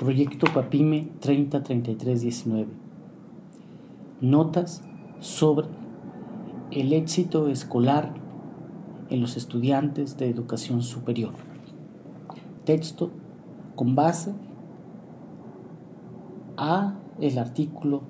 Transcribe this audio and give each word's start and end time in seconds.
Proyecto 0.00 0.46
Papime 0.54 1.10
303319. 1.20 2.68
Notas 4.22 4.82
sobre 5.18 5.66
el 6.70 6.94
éxito 6.94 7.48
escolar 7.48 8.14
en 9.10 9.20
los 9.20 9.36
estudiantes 9.36 10.16
de 10.16 10.30
educación 10.30 10.82
superior. 10.82 11.34
Texto 12.64 13.10
con 13.74 13.94
base 13.94 14.32
a 16.56 16.98
el 17.20 17.36
artículo 17.36 18.00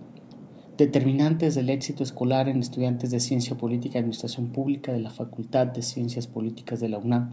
Determinantes 0.77 1.57
del 1.57 1.71
éxito 1.71 2.05
escolar 2.05 2.49
en 2.49 2.61
estudiantes 2.61 3.11
de 3.11 3.19
Ciencia 3.19 3.57
Política 3.57 3.99
y 3.99 3.99
Administración 3.99 4.51
Pública 4.53 4.93
de 4.93 5.01
la 5.01 5.11
Facultad 5.11 5.67
de 5.67 5.83
Ciencias 5.83 6.29
Políticas 6.29 6.79
de 6.79 6.89
la 6.89 6.99
UNAM, 6.99 7.33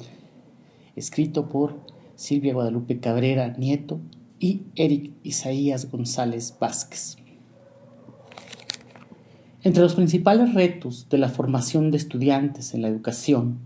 escrito 0.96 1.48
por 1.48 1.76
Silvia 2.16 2.56
Guadalupe 2.56 3.00
Cabrera 3.00 3.50
Nieto 3.50 4.00
y 4.40 4.64
Eric 4.76 5.12
Isaías 5.24 5.90
González 5.90 6.56
Vázquez. 6.60 7.18
Entre 9.64 9.84
los 9.84 9.96
principales 9.96 10.54
retos 10.54 11.08
de 11.10 11.18
la 11.18 11.30
formación 11.30 11.92
de 11.92 11.98
estudiantes 11.98 12.74
en 12.74 12.82
la 12.82 12.88
educación 12.88 13.60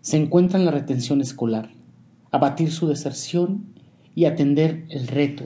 se 0.00 0.16
encuentran 0.16 0.64
la 0.64 0.70
retención 0.70 1.20
escolar, 1.20 1.70
abatir 2.30 2.70
su 2.70 2.88
deserción 2.88 3.64
y 4.14 4.24
atender 4.24 4.84
el 4.88 5.06
reto 5.06 5.44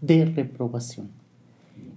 de 0.00 0.24
reprobación. 0.24 1.10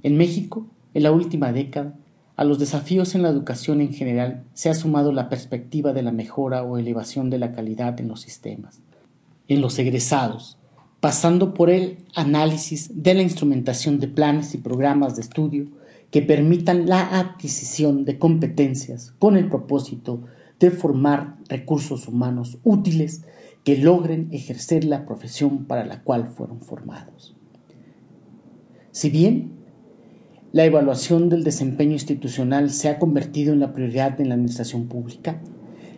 En 0.04 0.18
México, 0.18 0.68
en 0.94 1.04
la 1.04 1.12
última 1.12 1.52
década, 1.52 1.96
a 2.36 2.44
los 2.44 2.58
desafíos 2.58 3.14
en 3.14 3.22
la 3.22 3.30
educación 3.30 3.80
en 3.80 3.94
general 3.94 4.44
se 4.54 4.70
ha 4.70 4.74
sumado 4.74 5.12
la 5.12 5.30
perspectiva 5.30 5.94
de 5.94 6.02
la 6.02 6.12
mejora 6.12 6.64
o 6.64 6.78
elevación 6.78 7.30
de 7.30 7.38
la 7.38 7.54
calidad 7.54 8.00
en 8.00 8.08
los 8.08 8.22
sistemas, 8.22 8.82
en 9.48 9.62
los 9.62 9.78
egresados, 9.78 10.58
pasando 11.04 11.54
por 11.54 11.70
el 11.70 11.98
análisis 12.16 13.04
de 13.04 13.14
la 13.14 13.24
instrumentación 13.24 14.00
de 14.00 14.08
planes 14.08 14.56
y 14.56 14.58
programas 14.58 15.18
de 15.18 15.22
estudio 15.24 15.68
que 16.12 16.22
permitan 16.22 16.88
la 16.88 17.20
adquisición 17.20 18.06
de 18.06 18.18
competencias 18.18 19.12
con 19.20 19.36
el 19.36 19.50
propósito 19.50 20.22
de 20.62 20.72
formar 20.72 21.36
recursos 21.50 22.08
humanos 22.08 22.58
útiles 22.64 23.26
que 23.66 23.78
logren 23.78 24.30
ejercer 24.32 24.86
la 24.86 25.06
profesión 25.06 25.66
para 25.66 25.84
la 25.84 26.04
cual 26.04 26.30
fueron 26.30 26.62
formados. 26.62 27.36
Si 28.94 29.10
bien 29.10 29.52
la 30.54 30.64
evaluación 30.64 31.28
del 31.28 31.44
desempeño 31.44 31.92
institucional 31.92 32.70
se 32.70 32.88
ha 32.88 32.98
convertido 32.98 33.52
en 33.52 33.60
la 33.60 33.74
prioridad 33.74 34.22
en 34.22 34.30
la 34.30 34.36
administración 34.36 34.88
pública. 34.88 35.42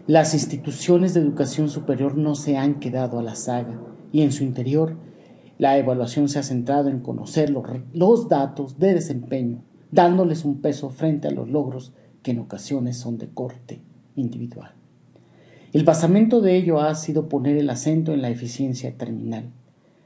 Las 0.07 0.35
instituciones 0.35 1.15
de 1.15 1.21
educación 1.21 1.67
superior 1.67 2.15
no 2.15 2.35
se 2.35 2.57
han 2.57 2.79
quedado 2.79 3.17
a 3.17 3.23
la 3.23 3.33
saga 3.33 3.81
y 4.11 4.21
en 4.21 4.31
su 4.31 4.43
interior 4.43 4.97
la 5.57 5.79
evaluación 5.79 6.29
se 6.29 6.37
ha 6.37 6.43
centrado 6.43 6.89
en 6.89 6.99
conocer 6.99 7.49
los, 7.49 8.29
datos 8.29 8.77
de 8.77 8.93
desempeño, 8.93 9.63
dándoles 9.89 10.45
un 10.45 10.61
peso 10.61 10.91
frente 10.91 11.27
a 11.27 11.31
los 11.31 11.49
logros 11.49 11.91
que 12.21 12.31
en 12.31 12.39
ocasiones 12.39 12.97
son 12.97 13.17
de 13.17 13.29
corte 13.29 13.81
individual. 14.15 14.73
El 15.73 15.83
basamento 15.83 16.39
de 16.39 16.55
ello 16.55 16.81
ha 16.81 16.93
sido 16.93 17.27
poner 17.27 17.57
el 17.57 17.71
acento 17.71 18.13
en 18.13 18.21
la 18.21 18.29
eficiencia 18.29 18.95
terminal, 18.95 19.49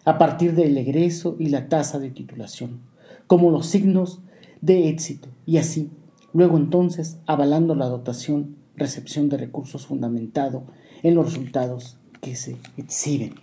a 0.06 0.18
partir 0.18 0.56
del 0.56 0.78
egreso 0.78 1.36
y 1.40 1.50
la 1.50 1.68
tasa 1.68 2.00
de 2.00 2.10
titulación, 2.10 2.80
como 3.28 3.52
los 3.52 3.66
signos 3.66 4.22
de 4.62 4.88
éxito 4.88 5.28
y 5.46 5.58
así, 5.58 5.90
luego 6.32 6.56
entonces, 6.56 7.20
avalando 7.26 7.76
la 7.76 7.88
dotación, 7.88 8.59
recepción 8.80 9.30
de 9.30 9.38
recursos 9.38 9.86
fundamentado 9.86 10.64
en 11.04 11.16
los 11.16 11.26
resultados 11.26 11.98
que 12.22 12.36
se 12.36 12.58
exhiben. 12.78 13.36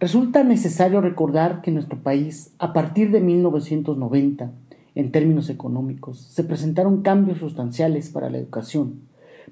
Resulta 0.00 0.44
necesario 0.44 1.00
recordar 1.00 1.62
que 1.62 1.70
nuestro 1.70 1.98
país, 1.98 2.52
a 2.58 2.72
partir 2.72 3.10
de 3.10 3.20
1990, 3.20 4.52
en 4.94 5.10
términos 5.10 5.48
económicos, 5.50 6.20
se 6.20 6.44
presentaron 6.44 7.02
cambios 7.02 7.38
sustanciales 7.38 8.10
para 8.10 8.30
la 8.30 8.38
educación, 8.38 9.00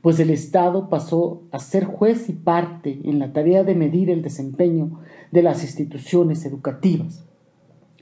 pues 0.00 0.18
el 0.20 0.30
Estado 0.30 0.88
pasó 0.88 1.42
a 1.52 1.58
ser 1.58 1.84
juez 1.84 2.28
y 2.28 2.32
parte 2.32 3.00
en 3.04 3.18
la 3.18 3.32
tarea 3.32 3.64
de 3.64 3.74
medir 3.74 4.10
el 4.10 4.22
desempeño 4.22 5.00
de 5.30 5.42
las 5.42 5.62
instituciones 5.62 6.44
educativas. 6.44 7.24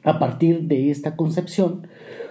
A 0.02 0.18
partir 0.18 0.62
de 0.62 0.90
esta 0.90 1.16
concepción, 1.16 1.86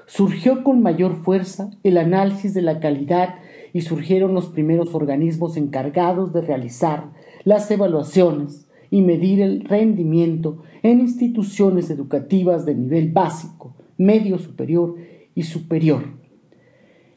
surgió 0.07 0.63
con 0.63 0.81
mayor 0.81 1.23
fuerza 1.23 1.71
el 1.83 1.97
análisis 1.97 2.53
de 2.53 2.61
la 2.61 2.79
calidad 2.79 3.35
y 3.73 3.81
surgieron 3.81 4.33
los 4.33 4.47
primeros 4.47 4.95
organismos 4.95 5.55
encargados 5.55 6.33
de 6.33 6.41
realizar 6.41 7.11
las 7.43 7.69
evaluaciones 7.69 8.67
y 8.89 9.01
medir 9.01 9.41
el 9.41 9.65
rendimiento 9.65 10.63
en 10.81 10.99
instituciones 10.99 11.89
educativas 11.89 12.65
de 12.65 12.75
nivel 12.75 13.11
básico, 13.11 13.75
medio 13.97 14.39
superior 14.39 14.95
y 15.35 15.43
superior. 15.43 16.05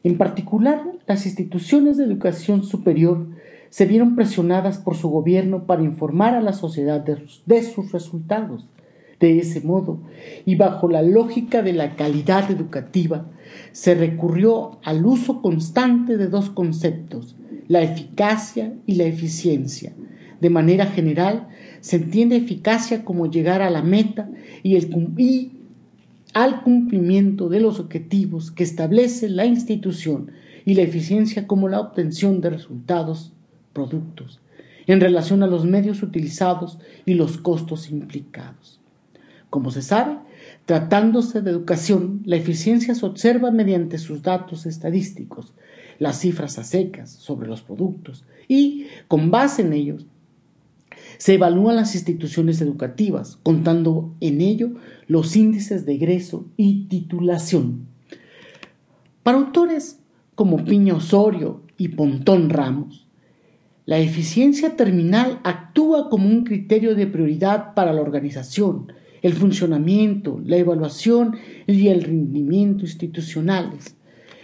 En 0.03 0.17
particular, 0.17 0.83
las 1.07 1.25
instituciones 1.25 1.97
de 1.97 2.03
educación 2.03 2.63
superior 2.63 3.27
se 3.69 3.85
vieron 3.85 4.15
presionadas 4.15 4.77
por 4.77 4.95
su 4.95 5.09
gobierno 5.09 5.65
para 5.65 5.81
informar 5.81 6.35
a 6.35 6.41
la 6.41 6.53
sociedad 6.53 7.01
de, 7.01 7.63
sus 7.63 7.91
resultados 7.91 8.67
de 9.23 9.39
ese 9.39 9.61
modo, 9.61 10.01
y 10.45 10.55
bajo 10.55 10.89
la 10.89 11.01
lógica 11.01 11.61
de 11.61 11.71
la 11.71 11.95
calidad 11.95 12.51
educativa, 12.51 13.25
se 13.71 13.95
recurrió 13.95 14.79
al 14.83 15.05
uso 15.05 15.41
constante 15.41 16.17
de 16.17 16.27
dos 16.27 16.49
conceptos, 16.49 17.37
la 17.69 17.81
eficacia 17.81 18.73
y 18.85 18.95
la 18.95 19.05
eficiencia. 19.05 19.93
De 20.41 20.49
manera 20.49 20.87
general, 20.87 21.47
se 21.79 21.95
entiende 21.95 22.35
eficacia 22.35 23.05
como 23.05 23.31
llegar 23.31 23.61
a 23.61 23.69
la 23.69 23.81
meta 23.81 24.29
y, 24.61 24.75
el, 24.75 24.93
y 25.17 25.53
al 26.33 26.61
cumplimiento 26.61 27.47
de 27.47 27.61
los 27.61 27.79
objetivos 27.79 28.51
que 28.51 28.63
establece 28.63 29.29
la 29.29 29.45
institución 29.45 30.31
y 30.65 30.73
la 30.73 30.81
eficiencia 30.81 31.47
como 31.47 31.69
la 31.69 31.79
obtención 31.79 32.41
de 32.41 32.49
resultados, 32.49 33.31
productos, 33.71 34.41
en 34.85 34.99
relación 34.99 35.43
a 35.43 35.47
los 35.47 35.63
medios 35.63 36.03
utilizados 36.03 36.77
y 37.05 37.13
los 37.13 37.37
costos 37.37 37.89
implicados. 37.89 38.82
Como 39.53 39.69
se 39.69 39.83
sabe, 39.83 40.17
tratándose 40.65 41.43
de 41.43 41.51
educación, 41.51 42.23
la 42.25 42.37
eficiencia 42.37 42.95
se 42.95 43.05
observa 43.05 43.51
mediante 43.51 43.99
sus 43.99 44.23
datos 44.23 44.65
estadísticos, 44.65 45.53
las 45.99 46.21
cifras 46.21 46.57
a 46.57 46.63
secas 46.63 47.11
sobre 47.11 47.47
los 47.47 47.61
productos 47.61 48.25
y, 48.47 48.87
con 49.07 49.29
base 49.29 49.61
en 49.61 49.73
ellos, 49.73 50.07
se 51.19 51.35
evalúan 51.35 51.75
las 51.75 51.93
instituciones 51.93 52.61
educativas, 52.61 53.37
contando 53.43 54.15
en 54.21 54.41
ello 54.41 54.71
los 55.05 55.35
índices 55.35 55.85
de 55.85 55.93
egreso 55.93 56.47
y 56.57 56.85
titulación. 56.85 57.85
Para 59.21 59.37
autores 59.37 59.99
como 60.33 60.65
Piña 60.65 60.95
Osorio 60.95 61.61
y 61.77 61.89
Pontón 61.89 62.49
Ramos, 62.49 63.05
la 63.85 63.99
eficiencia 63.99 64.75
terminal 64.75 65.41
actúa 65.43 66.09
como 66.09 66.27
un 66.27 66.43
criterio 66.43 66.95
de 66.95 67.05
prioridad 67.05 67.75
para 67.75 67.93
la 67.93 68.01
organización, 68.01 68.87
el 69.23 69.33
funcionamiento, 69.33 70.39
la 70.45 70.57
evaluación 70.57 71.37
y 71.65 71.87
el 71.87 72.03
rendimiento 72.03 72.83
institucionales. 72.83 73.95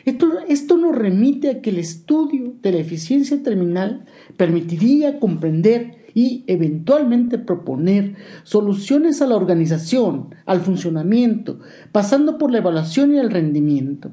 Esto, 0.06 0.32
esto, 0.48 0.78
nos 0.78 0.96
remite 0.96 1.50
a 1.50 1.62
que 1.62 1.70
el 1.70 1.78
estudio 1.78 2.56
de 2.64 2.72
la 2.72 2.80
eficiencia 2.80 3.44
terminal 3.44 4.06
permitiría 4.38 5.20
comprender 5.20 6.00
y 6.16 6.46
eventualmente 6.48 7.38
proponer 7.38 8.16
soluciones 8.44 9.22
a 9.22 9.28
la 9.28 9.36
organización, 9.36 10.34
al 10.46 10.62
funcionamiento, 10.62 11.60
pasando 11.92 12.38
por 12.38 12.50
la 12.52 12.60
evaluación 12.60 13.14
y 13.14 13.20
el 13.20 13.30
rendimiento. 13.30 14.12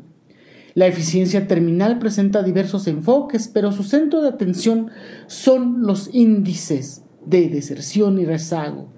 La 0.75 0.87
eficiencia 0.87 1.47
terminal 1.47 1.99
presenta 1.99 2.43
diversos 2.43 2.87
enfoques, 2.87 3.49
pero 3.49 3.72
su 3.72 3.82
centro 3.82 4.21
de 4.21 4.28
atención 4.28 4.91
son 5.26 5.82
los 5.82 6.10
índices 6.12 7.05
de 7.25 7.49
deserción 7.49 8.19
y 8.19 8.26
rezago, 8.26 8.93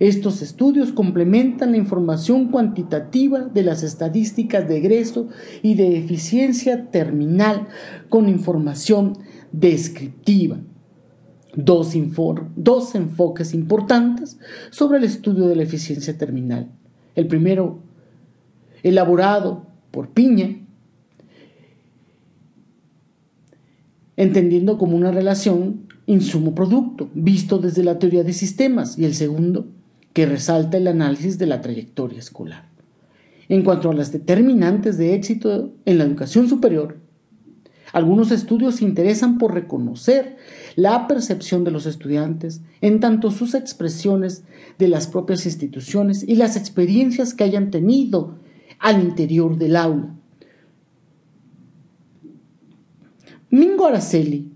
estos 0.00 0.40
estudios 0.40 0.92
complementan 0.92 1.72
la 1.72 1.76
información 1.76 2.48
cuantitativa 2.48 3.40
de 3.40 3.62
las 3.62 3.82
estadísticas 3.82 4.66
de 4.66 4.78
egreso 4.78 5.28
y 5.62 5.74
de 5.74 5.98
eficiencia 5.98 6.90
terminal 6.90 7.68
con 8.08 8.30
información 8.30 9.18
descriptiva. 9.52 10.58
Dos, 11.54 11.92
dos, 12.56 12.94
enfoques 12.94 13.52
importantes 13.52 14.38
sobre 14.70 14.98
el 14.98 15.04
estudio 15.04 15.46
de 15.48 15.56
la 15.56 15.64
eficiencia 15.64 16.16
terminal. 16.16 16.70
El 17.14 17.26
primero, 17.26 17.80
elaborado 18.82 19.66
por 19.90 20.08
Piña, 20.08 20.60
entendiendo 24.16 24.78
como 24.78 24.96
una 24.96 25.10
relación 25.10 25.88
insumo-producto, 26.06 27.10
visto 27.12 27.58
desde 27.58 27.84
la 27.84 27.98
teoría 27.98 28.24
de 28.24 28.32
sistemas, 28.32 28.98
y 28.98 29.04
el 29.04 29.14
segundo, 29.14 29.66
que 30.12 30.26
resalta 30.26 30.76
el 30.76 30.88
análisis 30.88 31.38
de 31.38 31.46
la 31.46 31.60
trayectoria 31.60 32.18
escolar. 32.18 32.68
En 33.48 33.62
cuanto 33.62 33.90
a 33.90 33.94
las 33.94 34.12
determinantes 34.12 34.96
de 34.96 35.14
éxito 35.14 35.72
en 35.84 35.98
la 35.98 36.04
educación 36.04 36.48
superior, 36.48 36.98
algunos 37.92 38.30
estudios 38.30 38.76
se 38.76 38.84
interesan 38.84 39.38
por 39.38 39.54
reconocer 39.54 40.36
la 40.76 41.08
percepción 41.08 41.64
de 41.64 41.72
los 41.72 41.86
estudiantes, 41.86 42.60
en 42.80 43.00
tanto 43.00 43.30
sus 43.30 43.54
expresiones 43.54 44.44
de 44.78 44.88
las 44.88 45.08
propias 45.08 45.46
instituciones 45.46 46.22
y 46.26 46.36
las 46.36 46.56
experiencias 46.56 47.34
que 47.34 47.44
hayan 47.44 47.70
tenido 47.70 48.36
al 48.78 49.02
interior 49.02 49.56
del 49.58 49.76
aula. 49.76 50.14
Mingo 53.50 53.86
Araceli 53.86 54.52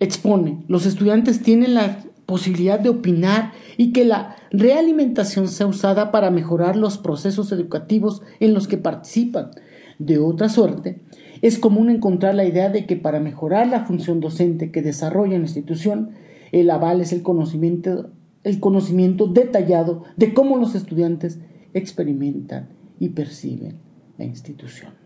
expone, 0.00 0.64
los 0.68 0.84
estudiantes 0.84 1.40
tienen 1.40 1.74
la 1.74 2.04
posibilidad 2.26 2.80
de 2.80 2.88
opinar 2.88 3.52
y 3.76 3.92
que 3.92 4.04
la 4.04 4.36
realimentación 4.50 5.48
sea 5.48 5.66
usada 5.66 6.10
para 6.10 6.30
mejorar 6.30 6.76
los 6.76 6.98
procesos 6.98 7.52
educativos 7.52 8.22
en 8.40 8.54
los 8.54 8.68
que 8.68 8.78
participan. 8.78 9.50
De 9.98 10.18
otra 10.18 10.48
suerte, 10.48 11.00
es 11.42 11.58
común 11.58 11.90
encontrar 11.90 12.34
la 12.34 12.44
idea 12.44 12.70
de 12.70 12.86
que 12.86 12.96
para 12.96 13.20
mejorar 13.20 13.68
la 13.68 13.84
función 13.84 14.20
docente 14.20 14.70
que 14.70 14.82
desarrolla 14.82 15.38
la 15.38 15.44
institución, 15.44 16.10
el 16.52 16.70
aval 16.70 17.00
es 17.00 17.12
el 17.12 17.22
conocimiento, 17.22 18.10
el 18.42 18.60
conocimiento 18.60 19.26
detallado 19.26 20.04
de 20.16 20.34
cómo 20.34 20.56
los 20.56 20.74
estudiantes 20.74 21.40
experimentan 21.74 22.68
y 22.98 23.10
perciben 23.10 23.76
la 24.18 24.24
institución. 24.24 25.03